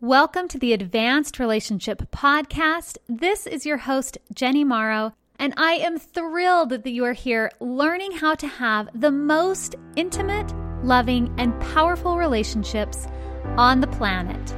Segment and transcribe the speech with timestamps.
[0.00, 2.98] Welcome to the Advanced Relationship Podcast.
[3.08, 8.10] This is your host, Jenny Morrow, and I am thrilled that you are here learning
[8.12, 10.52] how to have the most intimate,
[10.82, 13.06] loving, and powerful relationships
[13.56, 14.54] on the planet.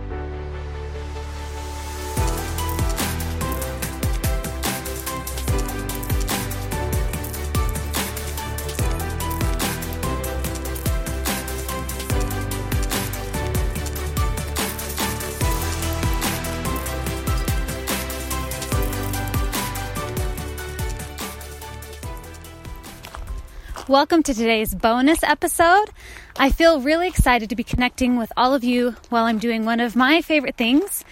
[23.88, 25.90] Welcome to today's bonus episode.
[26.36, 29.78] I feel really excited to be connecting with all of you while I'm doing one
[29.78, 31.04] of my favorite things,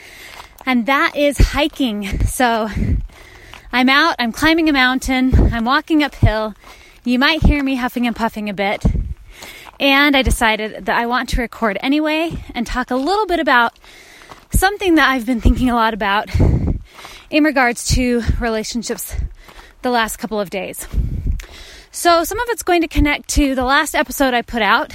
[0.67, 2.19] and that is hiking.
[2.25, 2.69] So
[3.71, 6.57] I'm out, I'm climbing a mountain, I'm walking uphill.
[7.05, 8.85] You might hear me huffing and puffing a bit.
[9.79, 13.79] And I decided that I want to record anyway and talk a little bit about
[14.51, 16.29] something that I've been thinking a lot about
[17.31, 19.15] in regards to relationships
[19.83, 20.89] the last couple of days.
[21.95, 24.93] So some of it's going to connect to the last episode I put out.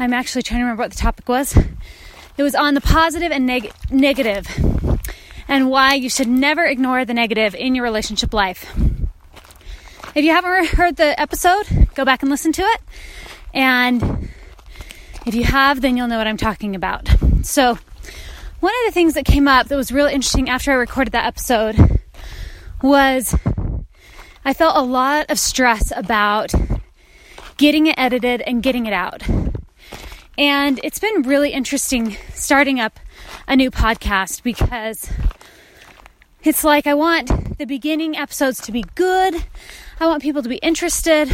[0.00, 1.56] I'm actually trying to remember what the topic was.
[2.36, 4.48] It was on the positive and neg- negative
[5.46, 8.66] and why you should never ignore the negative in your relationship life.
[10.16, 12.80] If you haven't heard the episode, go back and listen to it.
[13.54, 14.28] And
[15.24, 17.08] if you have, then you'll know what I'm talking about.
[17.44, 17.78] So,
[18.58, 21.26] one of the things that came up that was really interesting after I recorded that
[21.26, 22.00] episode
[22.82, 23.36] was
[24.44, 26.52] I felt a lot of stress about
[27.56, 29.22] getting it edited and getting it out.
[30.36, 32.98] And it's been really interesting starting up
[33.46, 35.12] a new podcast because
[36.42, 39.44] it's like I want the beginning episodes to be good.
[40.00, 41.30] I want people to be interested.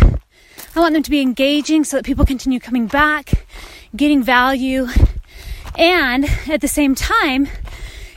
[0.77, 3.47] I want them to be engaging so that people continue coming back,
[3.97, 4.87] getting value.
[5.79, 7.49] And at the same time,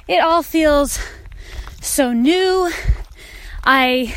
[0.08, 1.00] it all feels
[1.80, 2.70] so new.
[3.64, 4.14] I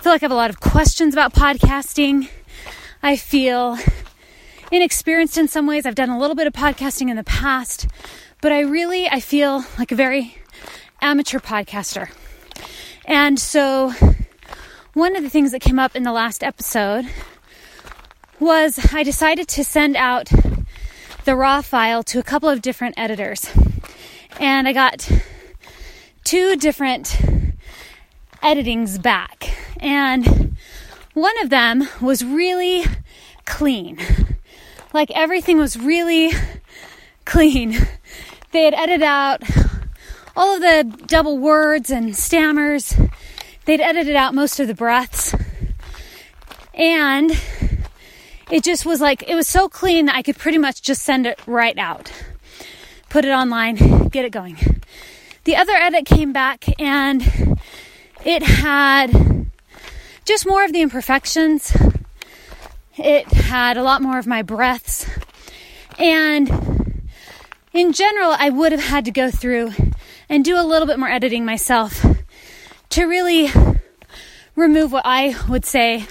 [0.00, 2.30] feel like I have a lot of questions about podcasting.
[3.02, 3.76] I feel
[4.72, 5.84] inexperienced in some ways.
[5.84, 7.86] I've done a little bit of podcasting in the past,
[8.40, 10.38] but I really I feel like a very
[11.02, 12.08] amateur podcaster.
[13.04, 13.92] And so
[14.94, 17.04] one of the things that came up in the last episode
[18.38, 20.30] was I decided to send out
[21.26, 23.50] the raw file to a couple of different editors.
[24.40, 25.06] And I got
[26.24, 27.20] two different
[28.42, 29.54] editings back.
[29.78, 30.56] And
[31.14, 32.84] one of them was really
[33.44, 33.98] clean.
[34.92, 36.32] Like everything was really
[37.24, 37.76] clean.
[38.52, 39.42] They had edited out
[40.36, 42.96] all of the double words and stammers.
[43.64, 45.34] They'd edited out most of the breaths.
[46.74, 47.30] And
[48.50, 51.26] it just was like, it was so clean that I could pretty much just send
[51.26, 52.10] it right out.
[53.08, 54.82] Put it online, get it going.
[55.44, 57.58] The other edit came back and
[58.24, 59.46] it had
[60.24, 61.76] just more of the imperfections.
[62.96, 65.06] It had a lot more of my breaths.
[65.98, 67.08] And
[67.72, 69.72] in general, I would have had to go through
[70.28, 72.04] and do a little bit more editing myself
[72.90, 73.50] to really
[74.56, 76.06] remove what I would say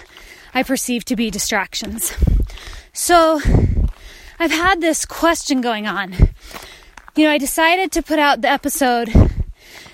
[0.53, 2.13] I perceive to be distractions.
[2.93, 3.39] So
[4.39, 6.13] I've had this question going on.
[7.15, 9.09] You know, I decided to put out the episode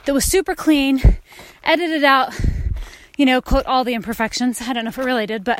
[0.05, 1.17] that was super clean
[1.65, 2.39] edited out,
[3.17, 4.61] you know, quote all the imperfections.
[4.61, 5.59] I don't know if it really did, but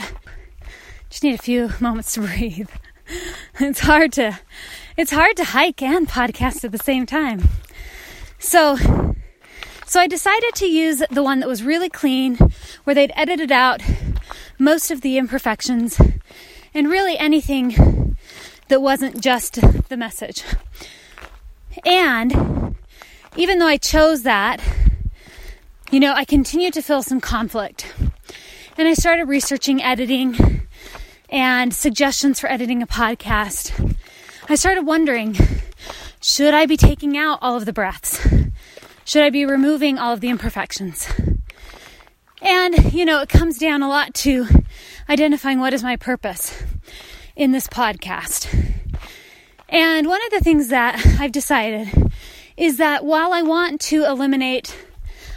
[1.10, 2.70] just need a few moments to breathe.
[3.60, 4.40] It's hard to
[4.98, 7.48] it's hard to hike and podcast at the same time.
[8.40, 8.76] So
[9.86, 12.38] so I decided to use the one that was really clean,
[12.84, 13.84] where they'd edited out
[14.58, 16.02] most of the imperfections
[16.74, 18.18] and really anything
[18.68, 20.44] that wasn't just the message.
[21.86, 22.76] And
[23.38, 24.60] even though I chose that,
[25.96, 27.96] you know, I continued to feel some conflict.
[28.78, 30.68] And I started researching editing
[31.30, 33.96] and suggestions for editing a podcast.
[34.50, 35.38] I started wondering
[36.20, 38.28] should I be taking out all of the breaths?
[39.06, 41.08] Should I be removing all of the imperfections?
[42.42, 44.48] And, you know, it comes down a lot to
[45.08, 46.62] identifying what is my purpose
[47.38, 48.54] in this podcast.
[49.70, 51.88] And one of the things that I've decided
[52.58, 54.76] is that while I want to eliminate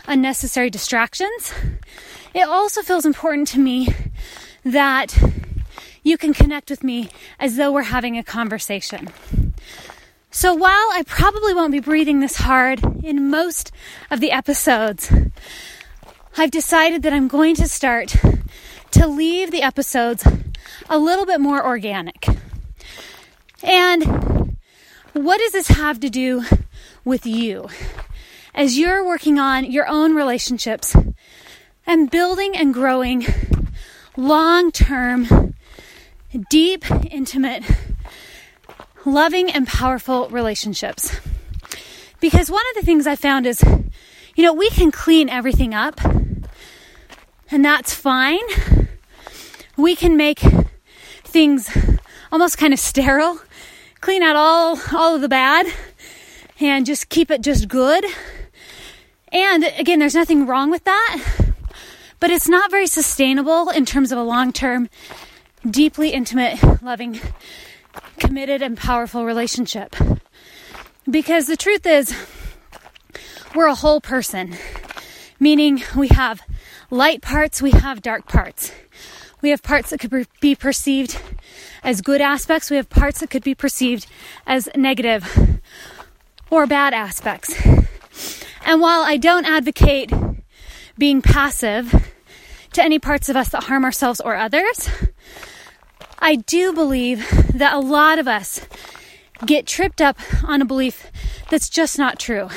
[0.09, 1.53] unnecessary distractions.
[2.35, 3.89] It also feels important to me
[4.65, 5.17] that
[6.03, 9.09] you can connect with me as though we're having a conversation.
[10.31, 13.73] So while I probably won't be breathing this hard in most
[14.11, 15.13] of the episodes,
[16.37, 18.17] I've decided that I'm going to start
[18.93, 20.27] to leave the episodes
[20.89, 22.27] a little bit more organic.
[23.63, 24.57] And
[25.13, 26.45] what does this have to do
[27.05, 27.69] with you?
[28.55, 30.97] As you're working on your own relationships
[31.87, 33.27] and building and growing
[34.17, 35.55] long term,
[36.51, 37.63] deep, intimate,
[39.05, 41.17] loving, and powerful relationships.
[42.21, 43.63] Because one of the things I found is,
[44.35, 46.01] you know, we can clean everything up,
[47.51, 48.41] and that's fine.
[49.77, 50.41] We can make
[51.23, 51.71] things
[52.33, 53.41] almost kind of sterile,
[54.01, 55.67] clean out all, all of the bad,
[56.61, 58.05] and just keep it just good.
[59.31, 61.25] And again, there's nothing wrong with that,
[62.21, 64.89] but it's not very sustainable in terms of a long term,
[65.69, 67.21] deeply intimate, loving,
[68.19, 69.95] committed, and powerful relationship.
[71.09, 72.15] Because the truth is,
[73.55, 74.57] we're a whole person,
[75.39, 76.43] meaning we have
[76.91, 78.73] light parts, we have dark parts.
[79.41, 81.21] We have parts that could be perceived
[81.85, 84.07] as good aspects, we have parts that could be perceived
[84.47, 85.61] as negative
[86.51, 87.55] or bad aspects.
[88.65, 90.13] And while I don't advocate
[90.99, 92.13] being passive
[92.73, 94.89] to any parts of us that harm ourselves or others,
[96.19, 98.67] I do believe that a lot of us
[99.47, 101.11] get tripped up on a belief
[101.49, 102.49] that's just not true.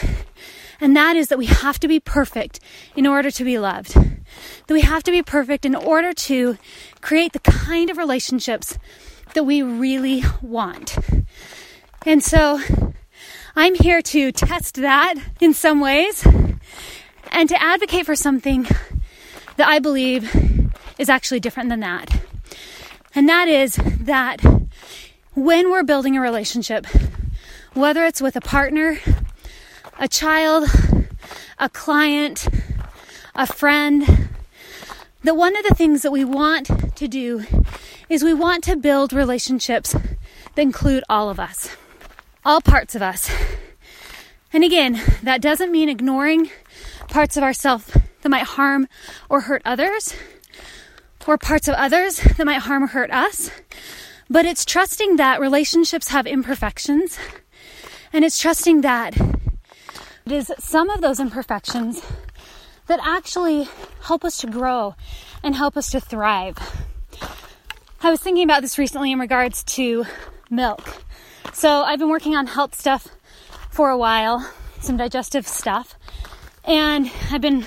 [0.79, 2.59] And that is that we have to be perfect
[2.95, 3.93] in order to be loved.
[3.93, 6.57] That we have to be perfect in order to
[7.01, 8.79] create the kind of relationships
[9.35, 10.97] that we really want.
[12.03, 12.59] And so
[13.55, 16.25] I'm here to test that in some ways
[17.31, 18.63] and to advocate for something
[19.57, 22.21] that I believe is actually different than that.
[23.13, 24.41] And that is that
[25.33, 26.87] when we're building a relationship,
[27.73, 28.97] whether it's with a partner,
[29.99, 30.69] a child,
[31.59, 32.47] a client,
[33.35, 34.29] a friend,
[35.23, 37.43] that one of the things that we want to do
[38.07, 41.75] is we want to build relationships that include all of us,
[42.43, 43.31] all parts of us.
[44.53, 46.49] And again, that doesn't mean ignoring
[47.07, 47.89] parts of ourselves
[48.21, 48.87] that might harm
[49.29, 50.13] or hurt others
[51.27, 53.51] or parts of others that might harm or hurt us.
[54.29, 57.17] But it's trusting that relationships have imperfections.
[58.13, 62.01] And it's trusting that it is some of those imperfections
[62.87, 63.69] that actually
[64.03, 64.95] help us to grow
[65.43, 66.57] and help us to thrive.
[68.01, 70.05] I was thinking about this recently in regards to
[70.49, 71.03] milk.
[71.53, 73.07] So I've been working on health stuff
[73.69, 74.49] for a while,
[74.79, 75.95] some digestive stuff,
[76.65, 77.65] and I've been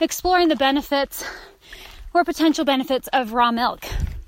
[0.00, 1.24] exploring the benefits
[2.14, 3.84] or potential benefits of raw milk.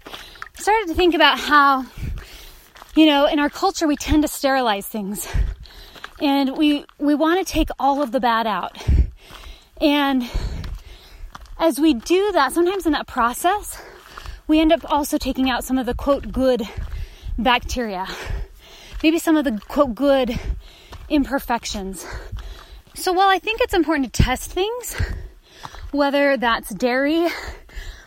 [0.06, 1.84] I started to think about how,
[2.94, 5.28] you know, in our culture we tend to sterilize things.
[6.20, 8.78] And we we want to take all of the bad out.
[9.80, 10.28] And
[11.58, 13.82] as we do that, sometimes in that process,
[14.46, 16.62] we end up also taking out some of the quote good
[17.36, 18.06] bacteria.
[19.04, 20.40] Maybe some of the quote good
[21.10, 22.06] imperfections.
[22.94, 24.96] So while I think it's important to test things,
[25.90, 27.28] whether that's dairy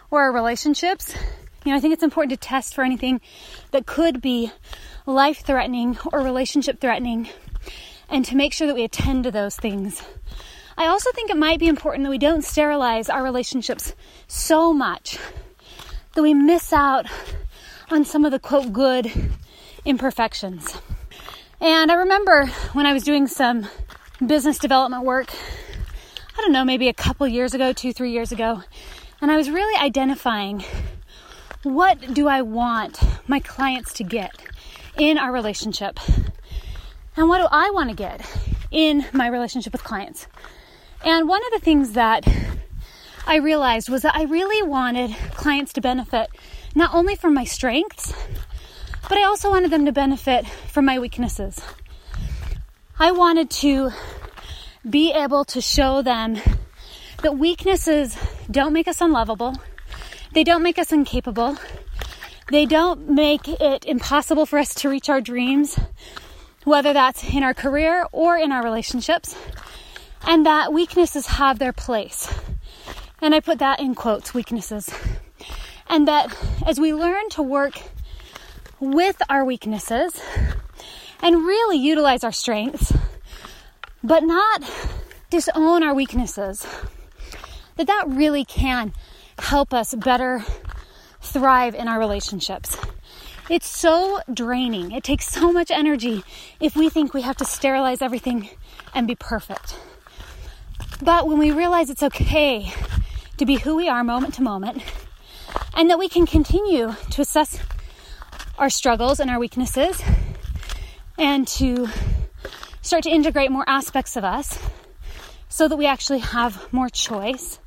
[0.10, 1.16] or relationships.
[1.64, 3.22] You know, I think it's important to test for anything
[3.70, 4.52] that could be
[5.06, 7.30] life threatening or relationship threatening
[8.10, 10.02] and to make sure that we attend to those things.
[10.80, 13.94] I also think it might be important that we don't sterilize our relationships
[14.28, 15.20] so much
[16.16, 17.06] that we miss out
[17.92, 19.12] on some of the quote good
[19.88, 20.78] imperfections.
[21.62, 23.68] And I remember when I was doing some
[24.26, 25.34] business development work,
[26.38, 28.64] I don't know, maybe a couple years ago, two, three years ago,
[29.22, 30.66] and I was really identifying
[31.64, 34.36] what do I want my clients to get
[34.98, 36.00] in our relationship?
[37.16, 38.30] And what do I want to get
[38.70, 40.28] in my relationship with clients?
[41.04, 42.28] And one of the things that
[43.26, 46.30] I realized was that I really wanted clients to benefit
[46.76, 48.14] not only from my strengths,
[49.10, 51.62] but I also wanted them to benefit from my weaknesses.
[53.00, 53.92] I wanted to
[54.90, 56.40] be able to show them
[57.22, 58.18] that weaknesses
[58.50, 59.56] don't make us unlovable.
[60.34, 61.58] They don't make us incapable.
[62.50, 65.78] They don't make it impossible for us to reach our dreams,
[66.64, 69.36] whether that's in our career or in our relationships.
[70.26, 72.34] And that weaknesses have their place.
[73.22, 74.90] And I put that in quotes, weaknesses.
[75.90, 76.36] And that
[76.66, 77.80] as we learn to work
[78.80, 80.22] with our weaknesses
[81.22, 82.94] and really utilize our strengths,
[84.04, 84.64] but not
[85.30, 86.66] disown our weaknesses,
[87.76, 88.94] that that really can
[89.40, 90.44] help us better
[91.22, 92.78] thrive in our relationships.
[93.50, 94.92] It's so draining.
[94.92, 96.24] It takes so much energy
[96.60, 98.50] if we think we have to sterilize everything
[98.94, 99.78] and be perfect.
[101.02, 102.74] But when we realize it's okay
[103.38, 104.82] to be who we are moment to moment,
[105.76, 107.60] and that we can continue to assess
[108.58, 110.02] our struggles and our weaknesses,
[111.18, 111.88] and to
[112.82, 114.58] start to integrate more aspects of us
[115.50, 117.60] so that we actually have more choice,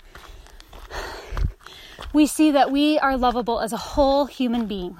[2.12, 4.97] we see that we are lovable as a whole human being.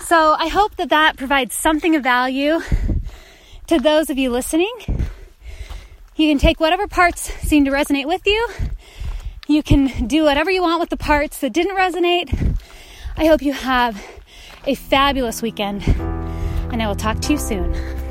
[0.00, 2.60] So I hope that that provides something of value
[3.68, 4.72] to those of you listening.
[6.16, 8.48] You can take whatever parts seem to resonate with you.
[9.46, 12.56] You can do whatever you want with the parts that didn't resonate.
[13.16, 14.02] I hope you have
[14.66, 18.01] a fabulous weekend, and I will talk to you soon.